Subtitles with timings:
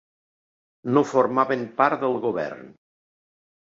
[0.95, 2.77] No formaven part del govern.